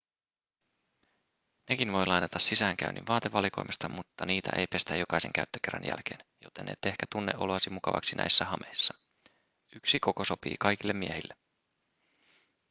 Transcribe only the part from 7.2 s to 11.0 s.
oloasi mukavaksi näissä hameissa yksi koko sopii kaikille